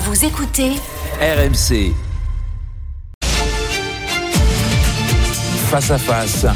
[0.00, 0.70] Vous écoutez
[1.20, 1.92] RMC.
[5.70, 6.46] Face à face.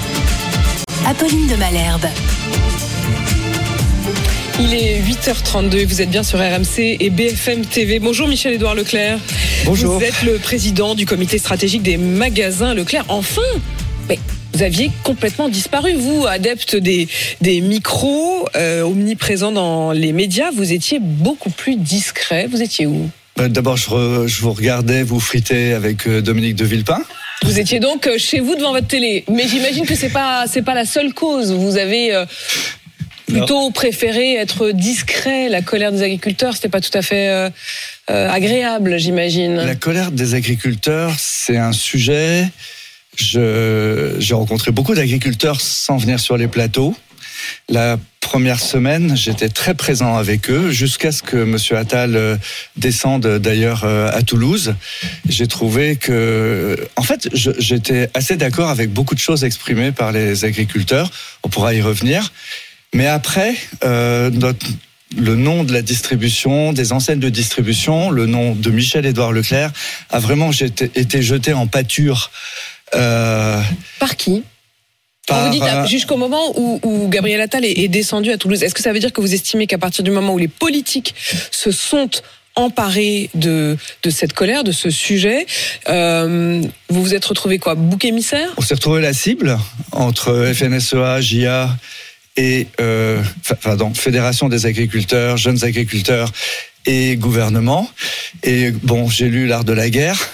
[1.05, 2.07] Apolline de Malherbe.
[4.61, 7.99] Il est 8h32, vous êtes bien sur RMC et BFM TV.
[7.99, 9.19] Bonjour Michel-Édouard Leclerc.
[9.65, 9.99] Bonjour.
[9.99, 13.07] Vous êtes le président du comité stratégique des magasins Leclerc.
[13.09, 13.43] Enfin
[14.09, 14.21] Mais
[14.55, 17.09] vous aviez complètement disparu, vous, adepte des,
[17.41, 20.53] des micros, euh, omniprésents dans les médias.
[20.53, 22.47] Vous étiez beaucoup plus discret.
[22.47, 23.11] Vous étiez où?
[23.37, 27.01] D'abord, je, vous regardais vous friter avec euh, Dominique de Villepin.
[27.45, 29.25] Vous étiez donc euh, chez vous devant votre télé.
[29.29, 31.51] Mais j'imagine que c'est pas c'est pas la seule cause.
[31.53, 32.25] Vous avez euh,
[33.27, 35.49] plutôt préféré être discret.
[35.49, 37.51] La colère des agriculteurs, c'était pas tout à fait euh,
[38.11, 39.57] euh, agréable, j'imagine.
[39.57, 42.47] La colère des agriculteurs, c'est un sujet.
[43.17, 46.95] Je- J'ai rencontré beaucoup d'agriculteurs sans venir sur les plateaux.
[47.69, 47.97] La
[48.33, 52.39] première semaine, j'étais très présent avec eux jusqu'à ce que Monsieur Attal euh,
[52.79, 54.75] descende d'ailleurs euh, à Toulouse.
[55.29, 60.47] J'ai trouvé que, en fait, j'étais assez d'accord avec beaucoup de choses exprimées par les
[60.47, 61.11] agriculteurs.
[61.43, 62.33] On pourra y revenir.
[62.95, 64.31] Mais après, euh,
[65.15, 69.73] le nom de la distribution, des enseignes de distribution, le nom de Michel-Édouard Leclerc
[70.09, 72.31] a vraiment été jeté en pâture.
[72.95, 73.61] euh,
[73.99, 74.43] Par qui?
[75.29, 78.63] Quand Vous dites euh, jusqu'au moment où, où Gabriel Attal est, est descendu à Toulouse.
[78.63, 81.15] Est-ce que ça veut dire que vous estimez qu'à partir du moment où les politiques
[81.53, 82.11] se sont
[82.55, 85.47] emparés de, de cette colère, de ce sujet,
[85.89, 88.49] euh, vous vous êtes retrouvé quoi Bouc émissaire?
[88.57, 89.59] On s'est retrouvé la cible
[89.93, 91.71] entre FNSEA, JA
[92.37, 93.23] et euh,
[93.63, 96.31] pardon, Fédération des agriculteurs, jeunes agriculteurs
[96.85, 97.89] et gouvernement.
[98.43, 100.31] Et bon, j'ai lu l'art de la guerre.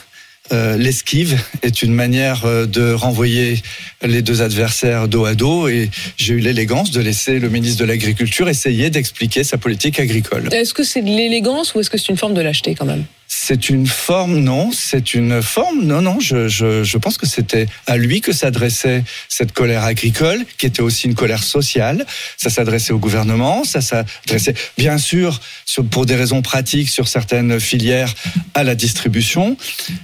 [0.52, 3.62] Euh, L'esquive est une manière euh, de renvoyer
[4.02, 7.84] les deux adversaires dos à dos et j'ai eu l'élégance de laisser le ministre de
[7.84, 10.48] l'Agriculture essayer d'expliquer sa politique agricole.
[10.52, 13.04] Est-ce que c'est de l'élégance ou est-ce que c'est une forme de lâcheté quand même?
[13.40, 17.66] C'est une forme, non, c'est une forme, non, non, je, je, je pense que c'était
[17.86, 22.04] à lui que s'adressait cette colère agricole, qui était aussi une colère sociale.
[22.36, 27.60] Ça s'adressait au gouvernement, ça s'adressait, bien sûr, sur, pour des raisons pratiques, sur certaines
[27.60, 28.12] filières,
[28.54, 29.56] à la distribution,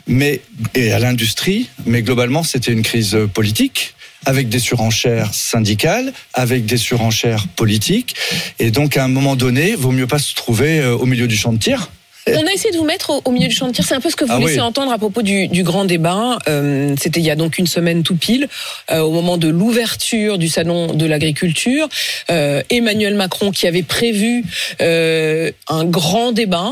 [0.07, 0.41] mais,
[0.75, 3.95] et à l'industrie, mais globalement, c'était une crise politique
[4.27, 8.15] avec des surenchères syndicales, avec des surenchères politiques,
[8.59, 11.37] et donc à un moment donné, vaut mieux pas se trouver euh, au milieu du
[11.37, 11.91] champ de tir.
[12.37, 13.85] On a essayé de vous mettre au, au milieu du champ de tir.
[13.87, 14.61] C'est un peu ce que vous Ah laissez oui.
[14.61, 16.39] entendre à propos du, du grand débat.
[16.49, 18.49] Euh, C'était il y a donc une semaine tout pile,
[18.91, 21.89] euh, au moment de l'ouverture du salon de l'agriculture.
[22.31, 24.45] Euh, Emmanuel Macron qui avait prévu
[24.81, 26.71] un grand débat.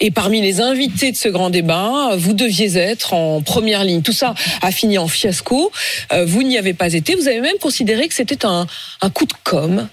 [0.00, 4.02] Et parmi les invités de ce grand débat, vous deviez être en première ligne.
[4.02, 5.70] Tout ça a fini en fiasco.
[6.26, 7.14] Vous n'y avez pas été.
[7.14, 8.66] Vous avez même considéré que c'était un,
[9.00, 9.88] un coup de com.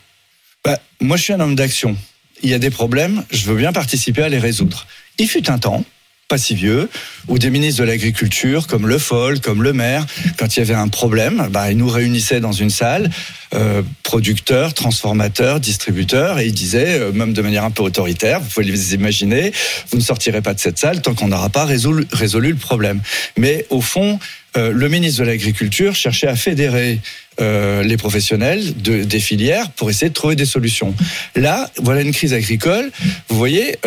[0.65, 1.95] Bah, moi, je suis un homme d'action.
[2.43, 4.87] Il y a des problèmes, je veux bien participer à les résoudre.
[5.19, 5.83] Il fut un temps,
[6.31, 6.87] pas si vieux,
[7.27, 10.05] où des ministres de l'Agriculture, comme Le Foll, comme Le Maire,
[10.37, 13.09] quand il y avait un problème, bah, ils nous réunissaient dans une salle,
[13.53, 18.47] euh, producteurs, transformateurs, distributeurs, et ils disaient, euh, même de manière un peu autoritaire, vous
[18.47, 19.51] pouvez les imaginer,
[19.89, 23.01] vous ne sortirez pas de cette salle tant qu'on n'aura pas résolu, le problème.
[23.37, 24.17] Mais au fond,
[24.55, 26.99] euh, le ministre de l'Agriculture cherchait à fédérer
[27.39, 30.93] les professionnels de, des filières pour essayer de trouver des solutions.
[31.35, 32.91] Là, voilà une crise agricole.
[33.29, 33.77] Vous voyez,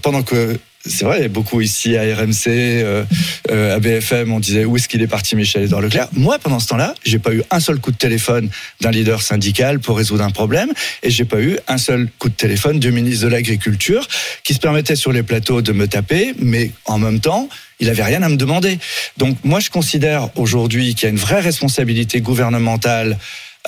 [0.00, 3.04] pendant que c'est vrai, beaucoup ici à RMC, euh,
[3.50, 6.08] euh, à BFM, on disait où est-ce qu'il est parti Michel-Édouard Leclerc?
[6.12, 8.50] Moi, pendant ce temps-là, j'ai pas eu un seul coup de téléphone
[8.80, 10.72] d'un leader syndical pour résoudre un problème,
[11.02, 14.06] et j'ai pas eu un seul coup de téléphone du ministre de l'Agriculture
[14.42, 17.48] qui se permettait sur les plateaux de me taper, mais en même temps,
[17.78, 18.78] il avait rien à me demander.
[19.18, 23.18] Donc moi, je considère aujourd'hui qu'il y a une vraie responsabilité gouvernementale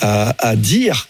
[0.01, 1.07] à, à dire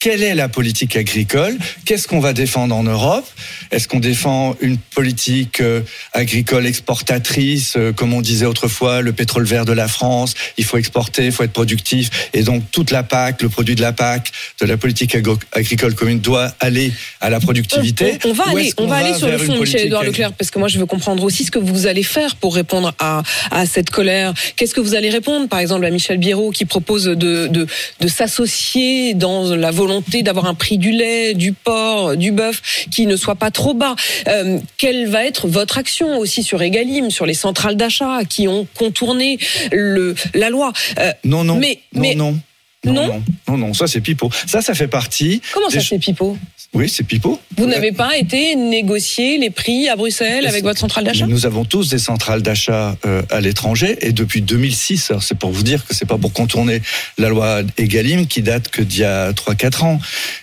[0.00, 1.56] quelle est la politique agricole?
[1.86, 3.26] Qu'est-ce qu'on va défendre en Europe?
[3.70, 5.80] Est-ce qu'on défend une politique euh,
[6.12, 10.76] agricole exportatrice, euh, comme on disait autrefois, le pétrole vert de la France Il faut
[10.76, 14.30] exporter, il faut être productif, et donc toute la PAC, le produit de la PAC,
[14.60, 15.16] de la politique
[15.52, 16.92] agricole commune doit aller
[17.22, 18.18] à la productivité?
[18.26, 20.32] On, on va aller, est-ce on qu'on va aller sur le fond, Michel-Édouard agricole Leclerc,
[20.34, 23.22] parce que moi je veux comprendre aussi ce que vous allez faire pour répondre à,
[23.50, 24.34] à cette colère.
[24.56, 27.66] Qu'est-ce que vous allez répondre, par exemple, à Michel Biérot qui propose de, de,
[28.00, 32.86] de s'associer dans la volonté volonté d'avoir un prix du lait, du porc, du bœuf
[32.90, 33.94] qui ne soit pas trop bas.
[34.28, 38.66] Euh, quelle va être votre action aussi sur Egalim, sur les centrales d'achat qui ont
[38.74, 39.38] contourné
[39.72, 40.72] le, la loi?
[40.98, 41.56] Euh, Non, non.
[41.56, 42.40] Mais, non, mais, non.
[42.86, 44.30] Non, non, non, ça c'est pipeau.
[44.46, 45.40] Ça, ça fait partie.
[45.54, 46.36] Comment ça c'est pipeau
[46.74, 47.38] Oui, c'est pipeau.
[47.56, 51.26] Vous n'avez pas été négocier les prix à Bruxelles avec votre centrale d'achat?
[51.28, 55.12] Nous avons tous des centrales d'achat euh, à l'étranger et depuis 2006.
[55.20, 56.82] C'est pour vous dire que c'est pas pour contourner
[57.16, 60.00] la loi Egalim qui date que d'il y a 3-4 ans.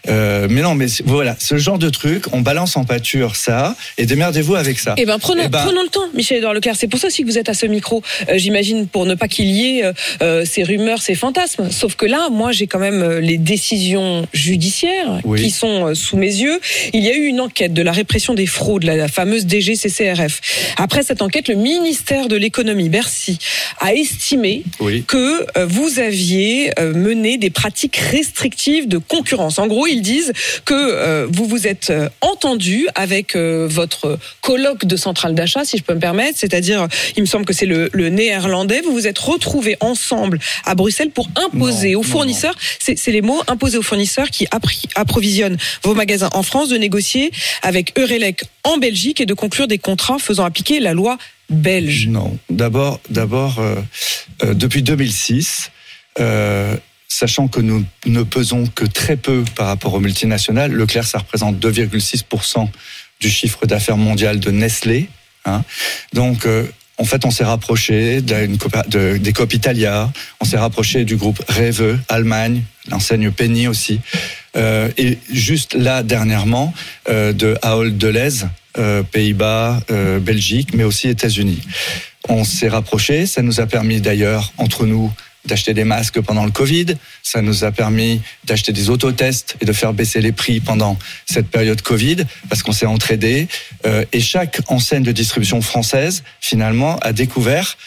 [0.07, 4.05] Euh, mais non, mais voilà, ce genre de truc, on balance en pâture ça et
[4.05, 4.95] démerdez-vous avec ça.
[4.97, 6.77] Eh ben prenons, eh ben, prenons le temps, Michel-Édouard Leclerc.
[6.77, 8.01] C'est pour ça aussi que vous êtes à ce micro.
[8.29, 11.69] Euh, J'imagine pour ne pas qu'il y ait euh, ces rumeurs, ces fantasmes.
[11.71, 16.59] Sauf que là, moi, j'ai quand même les décisions judiciaires qui sont sous mes yeux.
[16.93, 20.39] Il y a eu une enquête de la répression des fraudes, la fameuse DGCCRF.
[20.77, 23.39] Après cette enquête, le ministère de l'économie, Bercy,
[23.79, 24.63] a estimé
[25.07, 29.59] que euh, vous aviez mené des pratiques restrictives de concurrence.
[29.59, 30.31] En gros, ils disent
[30.65, 31.91] que vous vous êtes
[32.21, 37.27] entendu avec votre colloque de centrale d'achat, si je peux me permettre, c'est-à-dire, il me
[37.27, 42.03] semble que c'est le, néerlandais, vous vous êtes retrouvés ensemble à Bruxelles pour imposer aux
[42.03, 44.47] fournisseurs c'est les mots imposés aux fournisseurs qui
[44.95, 47.31] approvisionnent vos magasins en France de négocier
[47.61, 51.17] avec Eurelec en Belgique et de conclure des contrats faisant appliquer la loi
[51.49, 52.07] belge.
[52.07, 53.75] Non, d'abord, d'abord, euh,
[54.43, 55.71] euh, depuis 2006.
[56.19, 56.75] Euh,
[57.07, 61.57] sachant que nous ne pesons que très peu par rapport aux multinationales, Leclerc, ça représente
[61.57, 62.67] 2,6%
[63.19, 65.09] du chiffre d'affaires mondial de Nestlé.
[65.45, 65.63] Hein.
[66.13, 66.47] Donc,
[66.97, 71.99] en fait, on s'est rapproché de, des COP Italia, on s'est rapproché du groupe Reve,
[72.07, 73.99] Allemagne, l'enseigne Penny aussi,
[74.55, 76.73] euh, et juste là dernièrement
[77.09, 81.61] euh, de Ahold Deleuze, euh, Pays-Bas, euh, Belgique, mais aussi États-Unis.
[82.29, 85.11] On s'est rapproché, ça nous a permis d'ailleurs entre nous
[85.45, 86.85] d'acheter des masques pendant le Covid.
[87.23, 91.47] Ça nous a permis d'acheter des autotests et de faire baisser les prix pendant cette
[91.47, 92.17] période Covid
[92.49, 93.47] parce qu'on s'est entraidé.
[93.85, 97.77] Euh, et chaque enseigne de distribution française, finalement, a découvert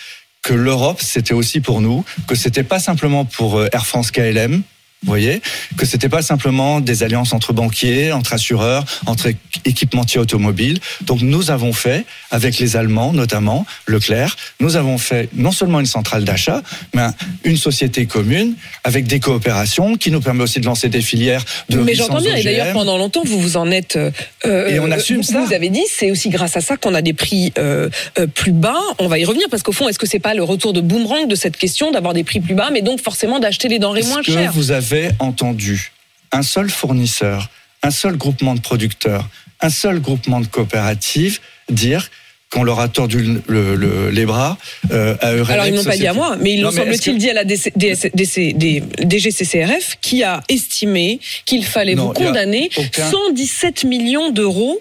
[0.42, 4.62] que l'Europe, c'était aussi pour nous, que c'était pas simplement pour euh, Air France KLM,
[5.04, 5.42] vous voyez
[5.76, 9.28] que c'était pas simplement des alliances entre banquiers, entre assureurs, entre
[9.66, 10.80] équipementiers automobiles.
[11.02, 15.86] Donc nous avons fait avec les Allemands notamment Leclerc, nous avons fait non seulement une
[15.86, 16.62] centrale d'achat,
[16.94, 17.02] mais
[17.44, 21.78] une société commune avec des coopérations qui nous permet aussi de lancer des filières de
[21.78, 25.22] Mais j'entends bien et d'ailleurs pendant longtemps vous vous en êtes euh, et on assume
[25.22, 25.44] ça.
[25.44, 28.52] Vous avez dit c'est aussi grâce à ça qu'on a des prix euh, euh, plus
[28.52, 28.80] bas.
[28.98, 31.28] On va y revenir parce qu'au fond est-ce que c'est pas le retour de boomerang
[31.28, 34.22] de cette question d'avoir des prix plus bas mais donc forcément d'acheter les denrées moins
[34.22, 34.52] chères?
[34.52, 35.92] Vous avez entendu.
[36.32, 37.50] Un seul fournisseur,
[37.82, 39.28] un seul groupement de producteurs,
[39.60, 42.10] un seul groupement de coopératives dire
[42.50, 44.58] qu'on leur a tordu les bras
[44.92, 47.32] euh, à Alors ils n'ont pas dit à moi, mais ils l'ont semble-t-il dit à
[47.32, 54.80] la DGCCRF qui a estimé qu'il fallait vous condamner 117 millions d'euros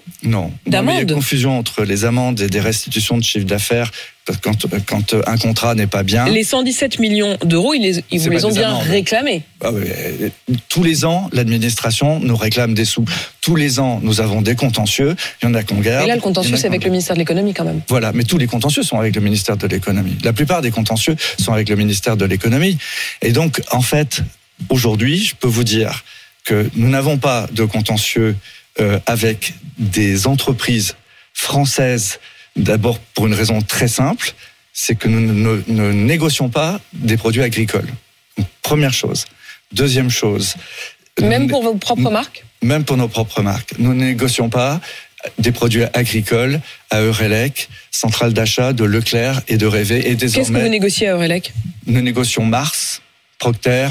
[0.67, 0.97] d'amende.
[1.01, 3.89] Il y a confusion entre les amendes et des restitutions de chiffre d'affaires
[4.41, 6.25] quand, quand un contrat n'est pas bien.
[6.27, 9.43] Les 117 millions d'euros, ils, les, ils vous les ont bien réclamés.
[9.61, 9.71] Ah
[10.69, 13.05] tous les ans, l'administration nous réclame des sous.
[13.41, 15.15] Tous les ans, nous avons des contentieux.
[15.41, 16.05] Il y en a qu'on garde.
[16.05, 17.81] Et là, le contentieux, c'est avec le ministère de l'économie quand même.
[17.89, 20.17] Voilà, mais tous les contentieux sont avec le ministère de l'économie.
[20.23, 22.77] La plupart des contentieux sont avec le ministère de l'économie.
[23.21, 24.21] Et donc, en fait,
[24.69, 26.03] aujourd'hui, je peux vous dire
[26.45, 28.35] que nous n'avons pas de contentieux
[28.79, 30.95] euh, avec des entreprises
[31.33, 32.19] françaises
[32.55, 34.33] D'abord pour une raison très simple,
[34.73, 37.87] c'est que nous ne, négocions pas des produits agricoles.
[38.61, 39.25] première chose.
[39.71, 40.55] Deuxième chose.
[41.21, 43.73] Même pour vos propres marques Même pour nos propres marques.
[43.77, 44.81] Nous ne négocions pas
[45.39, 50.09] des produits agricoles à Eurelec, centrale d'achat de Leclerc et de Révé.
[50.09, 51.53] Et désormais, Qu'est-ce que vous négociez à Eurelec?
[51.85, 53.01] Nous négocions Mars,
[53.39, 53.87] Procter,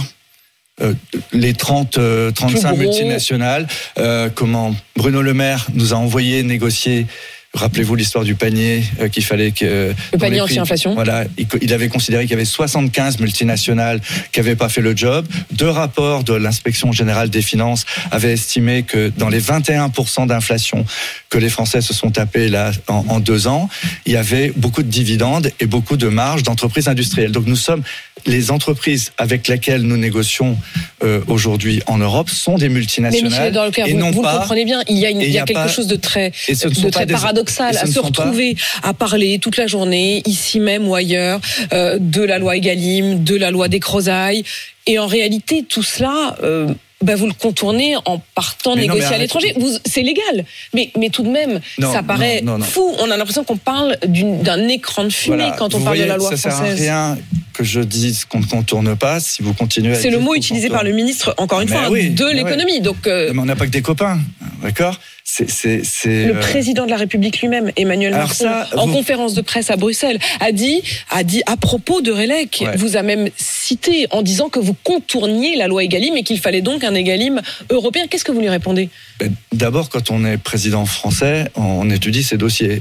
[0.81, 0.95] euh,
[1.33, 1.99] les 30,
[2.35, 3.67] 35 euh, multinationales.
[3.99, 7.07] Euh, comment Bruno Le Maire nous a envoyé négocier
[7.55, 10.95] Rappelez-vous l'histoire du panier euh, qu'il fallait que le panier anti-inflation.
[10.95, 11.25] Voilà,
[11.61, 14.01] il avait considéré qu'il y avait 75 multinationales
[14.33, 15.27] qui n'avaient pas fait le job.
[15.51, 20.87] Deux rapports de l'inspection générale des finances avaient estimé que dans les 21% d'inflation
[21.29, 23.69] que les Français se sont tapés là en, en, deux ans,
[24.07, 27.33] il y avait beaucoup de dividendes et beaucoup de marges d'entreprises industrielles.
[27.33, 27.83] Donc nous sommes
[28.26, 30.57] les entreprises avec lesquelles nous négocions
[31.02, 33.52] euh, aujourd'hui en Europe sont des multinationales.
[33.76, 35.45] Mais et vous, non vous pas, comprenez bien, il y a, une, il y a
[35.45, 40.23] quelque chose de très, de très paradoxal à se retrouver à parler toute la journée,
[40.26, 41.41] ici même ou ailleurs,
[41.73, 44.45] euh, de la loi Egalim, de la loi des Crozailles.
[44.87, 46.37] Et en réalité, tout cela...
[46.43, 46.69] Euh,
[47.02, 49.57] bah vous le contournez en partant négocier à l'étranger.
[49.85, 52.95] C'est légal, mais, mais tout de même, ça paraît fou.
[53.00, 56.37] On a l'impression qu'on parle d'un écran de fumée quand on parle de la loi
[56.37, 56.79] ça française.
[56.79, 57.19] Sert à rien
[57.53, 60.69] que je dise qu'on ne contourne pas si vous continuez à C'est le mot utilisé
[60.69, 60.79] contourne.
[60.81, 62.81] par le ministre, encore une Mais fois, oui, de l'économie.
[62.81, 64.19] Donc, euh, Mais on n'a pas que des copains,
[64.63, 66.27] d'accord C'est, c'est, c'est.
[66.27, 69.41] Le euh, président de la République lui-même, Emmanuel Alors Macron, ça, en vous- conférence de
[69.43, 72.13] presse à Bruxelles, a dit, a dit à propos de
[72.63, 72.77] Ouais.
[72.77, 76.61] vous a même cité en disant que vous contourniez la loi Egalim et qu'il fallait
[76.63, 77.41] donc un Egalim
[77.71, 78.07] européen.
[78.09, 78.89] Qu'est-ce que vous lui répondez?
[79.19, 82.81] Ben, D'abord, quand on est président français, on étudie ses dossiers.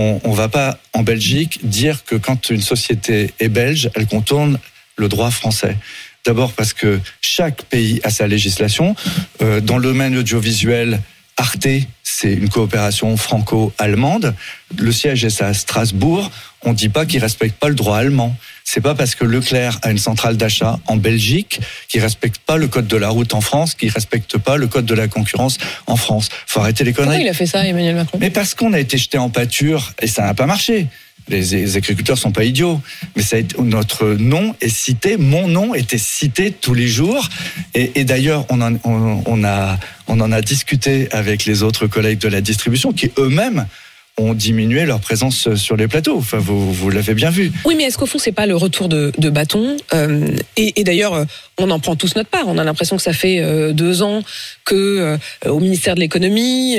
[0.00, 4.60] On ne va pas en Belgique dire que quand une société est belge, elle contourne
[4.94, 5.76] le droit français.
[6.24, 8.94] D'abord parce que chaque pays a sa législation.
[9.42, 11.00] Euh, dans le domaine audiovisuel,
[11.36, 11.66] Arte,
[12.04, 14.36] c'est une coopération franco-allemande.
[14.76, 16.30] Le siège est à Strasbourg.
[16.62, 18.36] On ne dit pas qu'ils respectent pas le droit allemand.
[18.70, 21.58] C'est pas parce que Leclerc a une centrale d'achat en Belgique
[21.88, 24.84] qu'il respecte pas le code de la route en France, qu'il respecte pas le code
[24.84, 25.56] de la concurrence
[25.86, 26.28] en France.
[26.46, 27.24] Faut arrêter les Pourquoi conneries.
[27.24, 28.18] il a fait ça, Emmanuel Macron?
[28.20, 30.86] Mais parce qu'on a été jeté en pâture et ça n'a pas marché.
[31.30, 32.78] Les, agriculteurs sont pas idiots,
[33.16, 37.26] mais ça a été- notre nom est cité, mon nom était cité tous les jours.
[37.74, 41.86] Et, et d'ailleurs, on, en- on, on a, on en a discuté avec les autres
[41.86, 43.66] collègues de la distribution qui eux-mêmes
[44.20, 46.18] ont diminué leur présence sur les plateaux.
[46.18, 47.52] Enfin, vous, vous l'avez bien vu.
[47.64, 51.24] Oui, mais est-ce qu'au fond, c'est pas le retour de, bâton Euh, Et, d'ailleurs, euh,
[51.58, 52.44] on en prend tous notre part.
[52.46, 54.22] On a l'impression que ça fait euh, deux ans
[54.64, 56.78] que, au ministère de l'économie,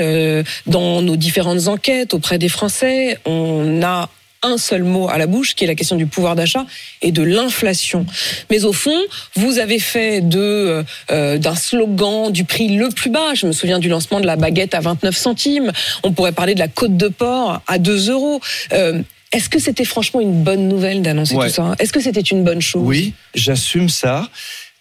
[0.68, 4.10] dans nos différentes enquêtes auprès des Français, on a
[4.42, 6.66] un seul mot à la bouche, qui est la question du pouvoir d'achat
[7.02, 8.06] et de l'inflation.
[8.50, 8.98] Mais au fond,
[9.36, 13.34] vous avez fait de euh, d'un slogan du prix le plus bas.
[13.34, 15.72] Je me souviens du lancement de la baguette à 29 centimes.
[16.04, 18.40] On pourrait parler de la côte de porc à 2 euros.
[18.74, 21.48] Euh, est-ce que c'était franchement une bonne nouvelle d'annoncer Ouais.
[21.50, 21.76] tout ça?
[21.80, 22.82] Est-ce que c'était une bonne chose?
[22.86, 24.28] Oui, j'assume ça.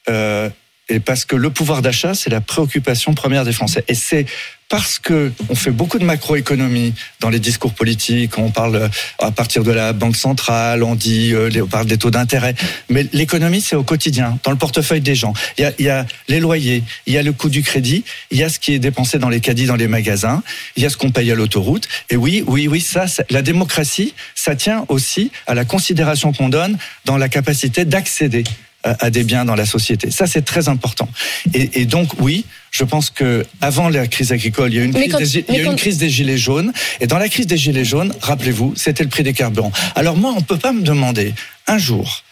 [0.09, 0.49] Euh,
[0.89, 3.85] et parce que le pouvoir d'achat, c'est la préoccupation première des Français.
[3.89, 4.27] Et c'est
[4.71, 9.31] parce que on fait beaucoup de macroéconomie dans les discours politiques, on parle euh, à
[9.31, 12.55] partir de la banque centrale, on dit, euh, on parle des taux d'intérêt.
[12.91, 15.33] Mais l'économie, c'est au quotidien, dans le portefeuille des gens.
[15.57, 18.05] Il y, a, il y a les loyers, il y a le coût du crédit,
[18.31, 20.43] il y a ce qui est dépensé dans les caddies, dans les magasins,
[20.77, 21.89] il y a ce qu'on paye à l'autoroute.
[22.11, 26.77] Et oui, oui, oui, ça- la démocratie, ça tient aussi à la considération qu'on donne
[27.07, 28.45] dans la capacité d'accéder
[28.85, 30.11] à des biens dans la société.
[30.11, 31.09] Ça, c'est très important.
[31.53, 34.87] Et, et donc, oui, je pense que avant la crise agricole, il y a eu
[34.87, 36.39] une, crise, quand- des, gi- il y mais a eu quand- une crise des gilets
[36.39, 36.73] jaunes.
[37.01, 39.73] Et dans la crise des gilets jaunes, rappelez-vous, c'était le prix des carburants.
[39.97, 41.35] Alors moi, on peut pas me demander
[41.67, 42.23] un jour,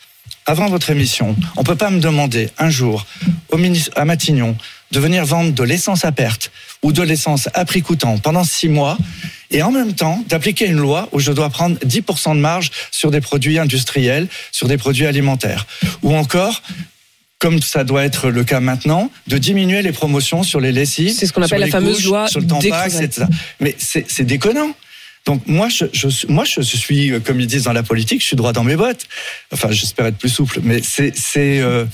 [0.46, 3.06] avant votre émission, on peut pas me demander un jour
[3.50, 4.56] au ministre, à Matignon
[4.92, 6.50] de venir vendre de l'essence à perte
[6.82, 8.98] ou de l'essence à prix coûtant pendant six mois
[9.50, 13.10] et en même temps d'appliquer une loi où je dois prendre 10% de marge sur
[13.10, 15.66] des produits industriels, sur des produits alimentaires.
[16.02, 16.62] Ou encore,
[17.38, 21.14] comme ça doit être le cas maintenant, de diminuer les promotions sur les lessives.
[21.16, 23.26] C'est ce qu'on appelle la fameuse couches, loi sur le tampax, etc.
[23.60, 24.74] Mais c'est déconnant.
[25.26, 25.86] Donc moi je,
[26.28, 28.76] moi, je suis, euh, comme ils disent dans la politique, je suis droit dans mes
[28.76, 29.06] bottes.
[29.52, 31.12] Enfin, j'espère être plus souple, mais c'est...
[31.16, 31.84] c'est, euh,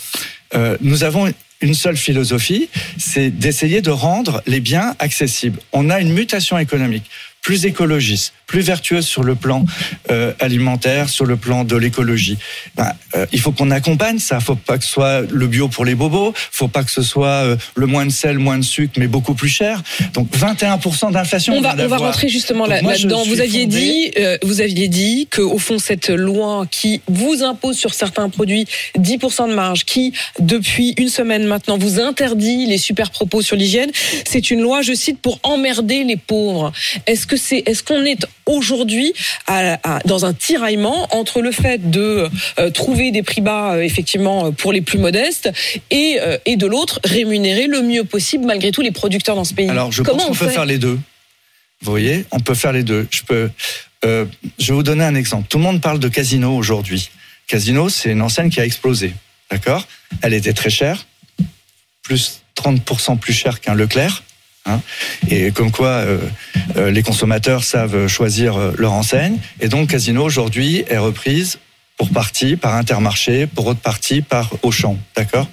[0.54, 1.32] euh, nous avons
[1.62, 5.61] une seule philosophie, c'est d'essayer de rendre les biens accessibles.
[5.73, 7.04] On a une mutation économique
[7.42, 9.64] plus écologiste, plus vertueuse sur le plan
[10.11, 12.37] euh, alimentaire, sur le plan de l'écologie.
[12.76, 14.40] Ben, euh, il faut qu'on accompagne ça.
[14.40, 16.35] Faut pas que ce soit le bio pour les bobos.
[16.37, 19.32] Faut pas que ce soit euh, le moins de sel, moins de sucre, mais beaucoup
[19.32, 19.82] plus cher.
[20.12, 21.54] Donc 21% d'inflation.
[21.54, 23.25] On va, on rentrer justement là- là-dedans.
[23.26, 27.94] vous aviez dit, vous aviez dit que au fond cette loi qui vous impose sur
[27.94, 28.66] certains produits
[28.99, 33.90] 10% de marge, qui depuis une semaine maintenant vous interdit les super propos sur l'hygiène,
[34.28, 36.71] c'est une loi, je cite, pour emmerder les pauvres.
[37.06, 39.12] Est-ce que c'est, est-ce qu'on est aujourd'hui
[40.04, 44.72] dans un tiraillement entre le fait de euh, trouver des prix bas euh, effectivement pour
[44.72, 45.50] les plus modestes
[45.90, 49.54] et, euh, et de l'autre rémunérer le mieux possible malgré tout les producteurs dans ce
[49.54, 49.68] pays.
[49.68, 50.99] Alors, je Comment pense qu'on on peut faire les deux.
[51.82, 53.06] Vous voyez, on peut faire les deux.
[53.11, 53.50] Je peux.
[54.04, 54.25] euh,
[54.58, 55.46] je vais vous donner un exemple.
[55.49, 57.11] Tout le monde parle de Casino aujourd'hui.
[57.46, 59.12] Casino, c'est une enseigne qui a explosé.
[59.50, 59.87] D'accord?
[60.22, 61.06] Elle était très chère,
[62.02, 64.22] plus 30% plus chère qu'un Leclerc.
[64.66, 64.80] hein.
[65.28, 66.28] et comme quoi euh, euh,
[66.76, 69.38] les consommateurs savent choisir euh, leur enseigne.
[69.61, 71.59] Et donc Casino aujourd'hui est reprise
[71.97, 74.97] pour partie par Intermarché, pour autre partie par Auchan.
[75.16, 75.49] D'accord?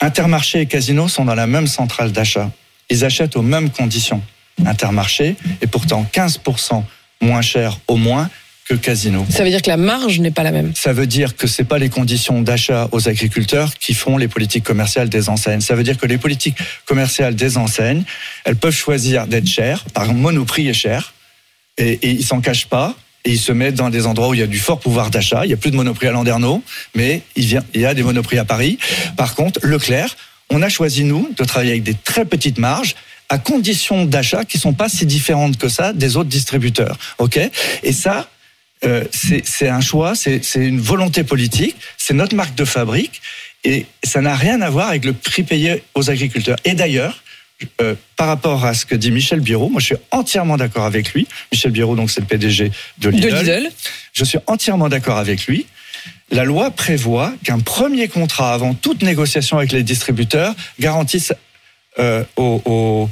[0.00, 2.50] Intermarché et Casino sont dans la même centrale d'achat.
[2.90, 4.22] Ils achètent aux mêmes conditions.
[4.66, 6.82] Intermarché est pourtant 15%
[7.20, 8.28] moins cher au moins
[8.68, 9.26] que Casino.
[9.28, 10.72] Ça veut dire que la marge n'est pas la même.
[10.74, 14.64] Ça veut dire que c'est pas les conditions d'achat aux agriculteurs qui font les politiques
[14.64, 15.60] commerciales des enseignes.
[15.60, 18.04] Ça veut dire que les politiques commerciales des enseignes,
[18.44, 19.84] elles peuvent choisir d'être chères.
[19.92, 21.14] Par exemple, Monoprix est cher
[21.78, 22.96] et, et ils s'en cachent pas.
[23.24, 25.44] Et ils se mettent dans des endroits où il y a du fort pouvoir d'achat.
[25.44, 26.62] Il y a plus de Monoprix à Landerneau,
[26.96, 28.78] mais il, vient, il y a des Monoprix à Paris.
[29.16, 30.16] Par contre, Leclerc,
[30.50, 32.96] on a choisi nous de travailler avec des très petites marges
[33.28, 36.98] à conditions d'achat qui sont pas si différentes que ça des autres distributeurs.
[37.18, 37.38] Ok?
[37.82, 38.28] Et ça,
[38.84, 43.20] euh, c'est un choix, c'est une volonté politique, c'est notre marque de fabrique,
[43.64, 46.56] et ça n'a rien à voir avec le prix payé aux agriculteurs.
[46.64, 47.22] Et d'ailleurs,
[47.80, 51.12] euh, par rapport à ce que dit Michel Biro, moi je suis entièrement d'accord avec
[51.12, 51.28] lui.
[51.52, 53.36] Michel Biro, donc c'est le PDG de De Lidl.
[53.36, 53.70] Lidl.
[54.12, 55.66] Je suis entièrement d'accord avec lui.
[56.32, 61.32] La loi prévoit qu'un premier contrat avant toute négociation avec les distributeurs garantisse
[62.00, 63.10] euh, au, au-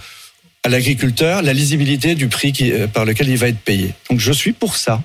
[0.64, 3.92] à l'agriculteur la lisibilité du prix qui, euh, par lequel il va être payé.
[4.10, 5.00] Donc je suis pour ça.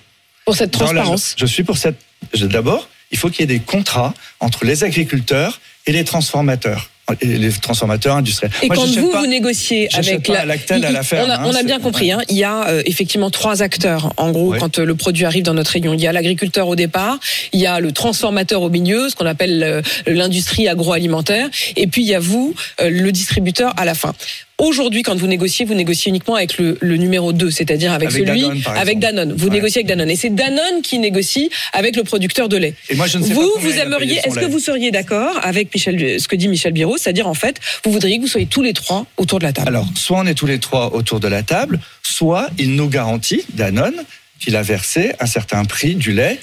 [0.46, 1.36] Pour cette la- transparence.
[1.38, 1.98] je suis pour cette.
[2.40, 6.90] D'abord, il faut qu'il y ait des contrats entre les agriculteurs et les transformateurs,
[7.22, 8.52] les transformateurs industriels.
[8.64, 10.42] Et Moi, quand vous, pas- vous négociez avec la...
[10.42, 12.44] à Lactel, à la ferme, on a, hein, on a bien compris, hein, il y
[12.44, 15.94] a euh, effectivement trois acteurs, en gros, quand euh, le produit arrive dans notre région.
[15.94, 17.20] Il y a l'agriculteur au départ,
[17.54, 22.02] il y a le transformateur au milieu, ce qu'on appelle euh, l'industrie agroalimentaire, et puis
[22.02, 24.14] il y a vous, euh, le distributeur à la fin.
[24.58, 28.26] Aujourd'hui, quand vous négociez, vous négociez uniquement avec le, le numéro 2, c'est-à-dire avec, Avec
[28.26, 29.00] celui Danone, avec.
[29.00, 29.34] Danone.
[29.34, 29.54] Vous Ouais.
[29.56, 32.74] négociez avec Danone, et c'est Danone qui négocie avec le producteur de lait.
[32.90, 35.38] Et moi, je ne sais pas Vous, combien vous aimeriez, est-ce que vous seriez d'accord
[35.44, 38.48] avec Michel, ce que dit Michel Biro, c'est-à-dire en fait, vous voudriez que vous soyez
[38.48, 39.68] tous les trois autour de la table.
[39.68, 43.42] Alors, soit on est tous les trois autour de la table, soit il nous garantit,
[43.56, 43.96] Danone,
[44.40, 46.40] qu'il a versé un certain prix du lait.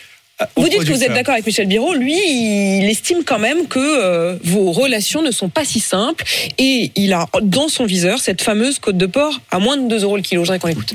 [0.56, 1.94] Au Vous dites que vous êtes d'accord avec Michel Biro.
[1.94, 6.24] Lui, il estime quand même que euh, vos relations ne sont pas si simples
[6.58, 10.02] et il a dans son viseur cette fameuse côte de porc à moins de 2
[10.02, 10.44] euros le kilo.
[10.44, 10.94] Je qu'on écoute.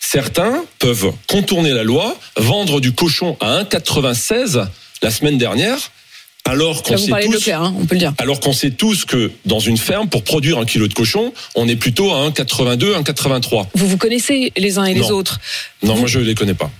[0.00, 4.66] Certains peuvent contourner la loi, vendre du cochon à 1,96
[5.02, 5.76] la semaine dernière,
[6.44, 8.14] alors qu'on sait tous, hein, on peut le dire.
[8.18, 11.66] alors qu'on sait tous que dans une ferme, pour produire un kilo de cochon, on
[11.68, 13.66] est plutôt à 1,82, 1,83.
[13.74, 15.10] Vous vous connaissez les uns et les Non.
[15.10, 15.40] autres.
[15.82, 16.70] Non, moi je les connais pas.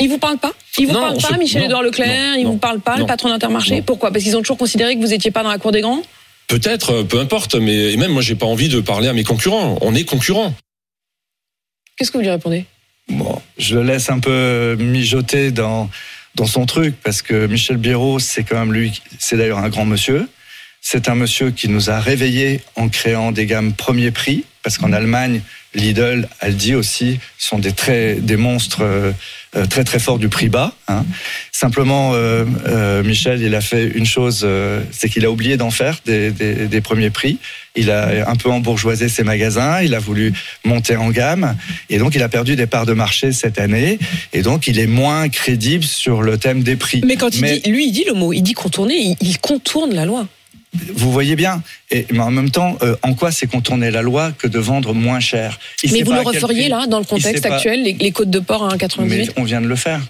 [0.00, 2.58] Ils vous parlent pas Ils vous Non, parlent pas, Michel-Édouard Leclerc non, Ils non, vous
[2.58, 3.82] parlent pas, le patron d'Intermarché.
[3.82, 4.10] Pourquoi?
[4.10, 6.02] Parce qu'ils ont toujours considéré que vous étiez pas dans la cour des grands?
[6.48, 9.24] Peut-être, euh, peu importe, mais et même moi j'ai pas envie de parler à mes
[9.24, 9.78] concurrents.
[9.80, 10.54] On est concurrents.
[11.96, 12.64] Qu'est-ce que vous lui répondez?
[13.08, 15.88] Bon, je le laisse un peu mijoter dans,
[16.34, 19.84] dans son truc, parce que Michel Biro, c'est quand même lui, c'est d'ailleurs un grand
[19.84, 20.28] monsieur.
[20.80, 24.92] C'est un monsieur qui nous a réveillés en créant des gammes premier prix, parce qu'en
[24.92, 25.42] Allemagne,
[25.74, 29.12] Lidl, Aldi aussi, sont des, très, des monstres euh,
[29.68, 30.74] très très forts du prix bas.
[30.88, 31.04] hein.
[31.52, 35.70] Simplement, euh, euh, Michel, il a fait une chose, euh, c'est qu'il a oublié d'en
[35.70, 37.38] faire des, des, des premiers prix.
[37.76, 40.32] Il a un peu embourgeoisé ses magasins, il a voulu
[40.64, 41.56] monter en gamme,
[41.88, 43.98] et donc il a perdu des parts de marché cette année,
[44.32, 47.02] et donc il est moins crédible sur le thème des prix.
[47.06, 49.94] Mais quand il dit, lui, il dit le mot, il dit contourner, il, il contourne
[49.94, 50.26] la loi.
[50.94, 54.32] Vous voyez bien, et, mais en même temps, euh, en quoi c'est contourner la loi
[54.32, 57.56] que de vendre moins cher Il Mais vous le referiez là, dans le contexte pas-
[57.56, 60.00] actuel, les, les côtes de porc à Mais 1,98 on vient de le faire.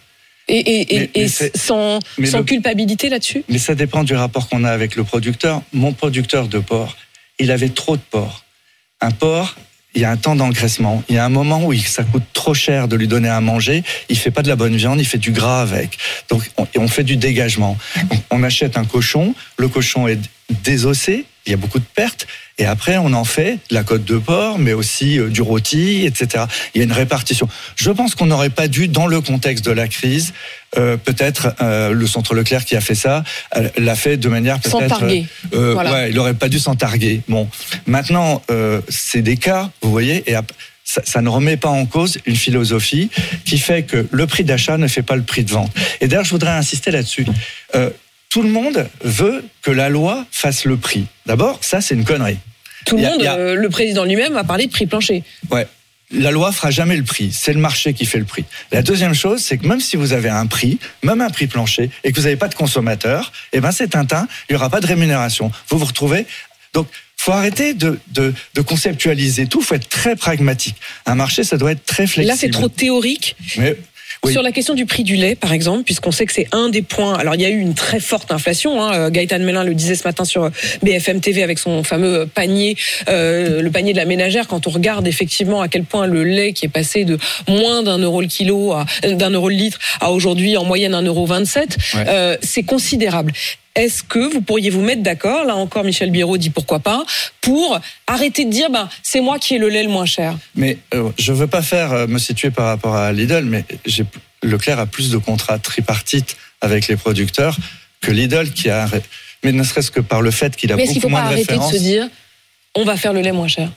[0.48, 3.42] Et, mais- et sans, mais sans le- culpabilité là-dessus?
[3.48, 5.62] Mais ça dépend du rapport qu'on a avec le producteur.
[5.72, 6.96] Mon producteur de porc,
[7.38, 8.44] il avait trop de porc.
[9.00, 9.56] Un porc,
[9.94, 11.02] il y a un temps d'engraissement.
[11.08, 13.82] Il y a un moment où ça coûte trop cher de lui donner à manger.
[14.08, 15.98] Il fait pas de la bonne viande, il fait du gras avec.
[16.30, 17.76] Donc on, fait du dégagement.
[18.30, 20.18] On achète un cochon, le cochon est
[20.64, 22.26] désossé, il y a beaucoup de pertes.
[22.62, 26.06] Et après, on en fait de la côte de porc, mais aussi euh, du rôti,
[26.06, 26.44] etc.
[26.72, 27.48] Il y a une répartition.
[27.74, 30.32] Je pense qu'on n'aurait pas dû, dans le contexte de la crise,
[30.78, 33.24] euh, peut-être euh, le Centre Leclerc qui a fait ça,
[33.56, 34.78] euh, l'a fait de manière peut-être...
[34.78, 35.26] Sans targuer.
[35.50, 35.92] Voilà.
[35.92, 37.22] ouais, il aurait pas dû s'en targuer.
[37.26, 37.48] Bon,
[37.86, 38.42] maintenant,
[38.88, 40.36] c'est des cas, vous voyez, et
[40.84, 43.10] ça, ça ne remet pas en cause une philosophie
[43.44, 45.72] qui fait que le prix d'achat ne fait pas le prix de vente.
[46.00, 47.26] Et d'ailleurs, je voudrais insister là-dessus.
[48.28, 51.06] Tout le monde veut que la loi fasse le prix.
[51.26, 52.38] D'abord, ça, c'est une connerie.
[52.84, 55.22] Tout le a- monde, a- euh, le président lui-même a parlé de prix plancher.
[55.50, 55.66] Ouais.
[56.14, 57.32] La loi fera jamais le prix.
[57.32, 58.44] C'est le marché qui fait le prix.
[58.70, 61.90] La deuxième chose, c'est que même si vous avez un prix, même un prix plancher,
[62.04, 64.80] et que vous n'avez pas de consommateur, eh ben c'est Tintin, il n'y aura pas
[64.80, 65.50] de rémunération.
[65.70, 66.26] Vous vous retrouvez.
[66.74, 69.62] Donc, faut arrêter de, de, de conceptualiser tout.
[69.62, 70.76] faut être très pragmatique.
[71.06, 72.26] Un marché, ça doit être très flexible.
[72.26, 73.36] Là, c'est trop théorique.
[73.56, 73.76] Mais,
[74.24, 74.32] oui.
[74.32, 76.82] Sur la question du prix du lait, par exemple, puisqu'on sait que c'est un des
[76.82, 77.14] points.
[77.18, 78.80] Alors, il y a eu une très forte inflation.
[78.82, 80.48] Hein, euh, Gaëtan Mélin le disait ce matin sur
[80.82, 82.76] BFM TV avec son fameux panier,
[83.08, 84.46] euh, le panier de la ménagère.
[84.46, 87.98] Quand on regarde effectivement à quel point le lait qui est passé de moins d'un
[87.98, 91.76] euro le kilo, à d'un euro le litre, à aujourd'hui en moyenne un euro 27,
[91.94, 92.04] Ouais.
[92.08, 93.32] euh, c'est considérable.
[93.74, 97.04] Est-ce que vous pourriez vous mettre d'accord Là encore, Michel Biro dit pourquoi pas
[97.40, 100.36] pour arrêter de dire ben c'est moi qui ai le lait le moins cher?
[100.54, 103.64] Mais euh, je veux pas faire euh, me situer par rapport à Lidl, mais
[104.42, 107.56] Leclerc a plus de contrats tripartites avec les producteurs
[108.00, 108.88] que Lidl qui a.
[109.42, 111.22] Mais ne serait-ce que par le fait qu'il a Mais est-ce qu'il beaucoup faut pas
[111.22, 111.72] moins de arrêter de références.
[111.72, 112.08] se dire
[112.74, 113.70] on va faire le lait moins cher?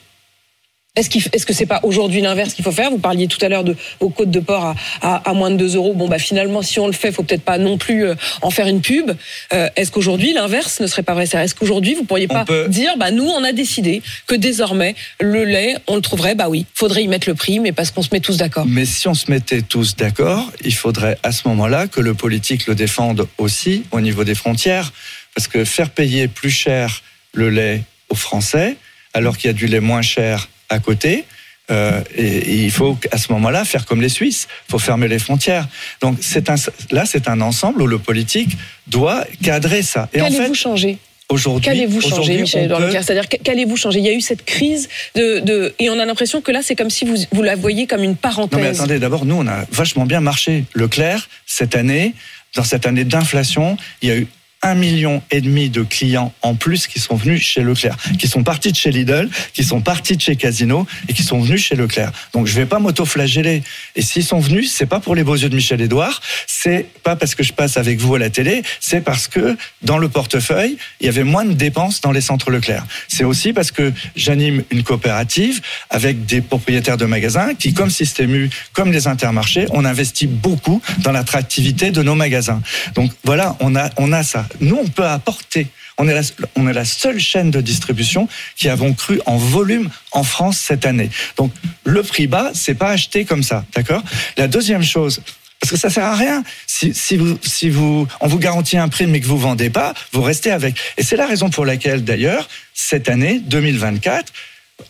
[0.96, 2.90] Est-ce qu'il, est-ce que c'est pas aujourd'hui l'inverse qu'il faut faire?
[2.90, 5.56] Vous parliez tout à l'heure de vos côtes de porc à, à, à, moins de
[5.56, 5.94] 2 euros.
[5.94, 8.66] Bon, bah finalement, si on le fait, faut peut-être pas non plus euh, en faire
[8.66, 9.12] une pub.
[9.52, 11.24] Euh, est-ce qu'aujourd'hui l'inverse ne serait pas vrai?
[11.24, 12.68] Est-ce qu'aujourd'hui vous pourriez pas peut...
[12.68, 16.66] dire, bah nous, on a décidé que désormais le lait, on le trouverait, bah oui,
[16.74, 18.64] faudrait y mettre le prix, mais parce qu'on se met tous d'accord.
[18.66, 22.66] Mais si on se mettait tous d'accord, il faudrait à ce moment-là que le politique
[22.66, 24.92] le défende aussi au niveau des frontières,
[25.34, 27.02] parce que faire payer plus cher
[27.34, 28.76] le lait aux Français,
[29.12, 31.24] alors qu'il y a du lait moins cher à côté.
[31.70, 35.08] Euh, et, et, il faut à ce moment-là faire comme les Suisses, il faut fermer
[35.08, 35.66] les frontières.
[36.00, 36.54] Donc c'est un,
[36.92, 40.08] là, c'est un ensemble où le politique doit cadrer ça.
[40.12, 40.98] Et Qu'allez-vous en fait, changer?
[41.28, 42.92] Aujourd'hui, qu'allez-vous changer, Michel peut...
[42.92, 43.98] C'est-à-dire qu'allez-vous changer?
[43.98, 46.76] Il y a eu cette crise de, de et on a l'impression que là, c'est
[46.76, 48.60] comme si vous, vous la voyez comme une parenthèse.
[48.60, 50.66] Non mais attendez, d'abord, nous, on a vachement bien marché.
[50.74, 52.14] Leclerc, cette année,
[52.54, 54.28] dans cette année d'inflation, il y a eu
[54.66, 58.42] un million et demi de clients en plus qui sont venus chez Leclerc, qui sont
[58.42, 61.76] partis de chez Lidl, qui sont partis de chez Casino et qui sont venus chez
[61.76, 62.10] Leclerc.
[62.32, 63.62] Donc je vais pas m'auto-flageller.
[63.94, 67.14] Et s'ils sont venus, c'est pas pour les beaux yeux de Michel Edouard, c'est pas
[67.14, 70.76] parce que je passe avec vous à la télé, c'est parce que dans le portefeuille,
[71.00, 72.84] il y avait moins de dépenses dans les centres Leclerc.
[73.06, 78.34] C'est aussi parce que j'anime une coopérative avec des propriétaires de magasins qui, comme Système
[78.34, 82.60] U, comme les intermarchés, on investit beaucoup dans l'attractivité de nos magasins.
[82.94, 85.68] Donc voilà, on a, on a ça nous, on peut apporter.
[85.98, 86.20] On est, la,
[86.56, 90.84] on est la seule chaîne de distribution qui avons cru en volume en France cette
[90.84, 91.08] année.
[91.38, 91.52] Donc,
[91.84, 94.02] le prix bas, c'est pas acheté comme ça, d'accord?
[94.36, 95.22] La deuxième chose,
[95.60, 96.44] parce que ça sert à rien.
[96.66, 99.94] Si, si, vous, si vous, on vous garantit un prix mais que vous vendez pas,
[100.12, 100.76] vous restez avec.
[100.98, 104.32] Et c'est la raison pour laquelle, d'ailleurs, cette année 2024,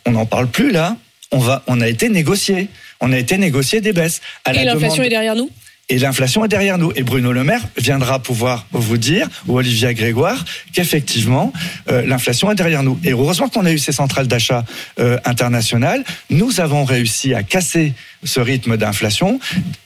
[0.07, 0.97] on n'en parle plus là.
[1.31, 2.69] On va, on a été négocié.
[3.01, 4.21] On a été négocié des baisses.
[4.45, 5.07] À Et l'inflation demande...
[5.07, 5.51] est derrière nous?
[5.89, 6.93] Et l'inflation est derrière nous.
[6.97, 11.53] Et Bruno Le Maire viendra pouvoir vous dire, ou Olivia Grégoire, qu'effectivement,
[11.89, 12.99] euh, l'inflation est derrière nous.
[13.05, 14.65] Et heureusement qu'on a eu ces centrales d'achat
[14.99, 16.03] euh, internationales.
[16.29, 17.93] Nous avons réussi à casser
[18.25, 19.39] ce rythme d'inflation.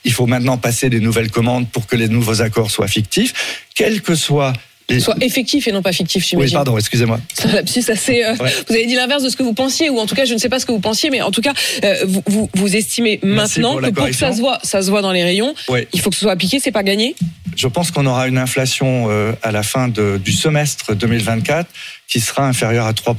[0.03, 3.65] Il faut maintenant passer des nouvelles commandes pour que les nouveaux accords soient fictifs.
[3.75, 4.53] Quel que soit
[4.99, 6.49] soit effectif et non pas fictif, j'imagine.
[6.49, 7.19] Oui, pardon, excusez-moi.
[7.89, 8.23] assez.
[8.23, 8.53] Euh, ouais.
[8.67, 10.39] Vous avez dit l'inverse de ce que vous pensiez, ou en tout cas, je ne
[10.39, 13.19] sais pas ce que vous pensiez, mais en tout cas, euh, vous, vous, vous, estimez
[13.23, 15.87] maintenant pour que pour que ça se voit, ça se voit dans les rayons, ouais.
[15.93, 17.15] il faut que ce soit appliqué, c'est pas gagné?
[17.55, 21.69] Je pense qu'on aura une inflation euh, à la fin de, du semestre 2024
[22.07, 23.15] qui sera inférieure à 3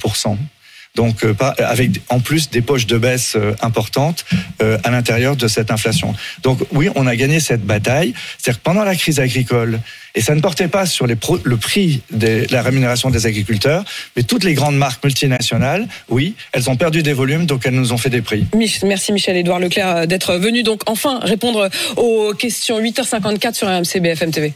[0.94, 4.24] donc euh, avec en plus des poches de baisse euh, importantes
[4.60, 6.14] euh, à l'intérieur de cette inflation.
[6.42, 8.12] Donc oui, on a gagné cette bataille.
[8.38, 9.80] C'est-à-dire que pendant la crise agricole,
[10.14, 13.84] et ça ne portait pas sur les pro, le prix de la rémunération des agriculteurs,
[14.14, 17.94] mais toutes les grandes marques multinationales, oui, elles ont perdu des volumes, donc elles nous
[17.94, 18.44] ont fait des prix.
[18.82, 24.52] Merci Michel-Édouard Leclerc d'être venu donc enfin répondre aux questions 8h54 sur RMC BFM TV.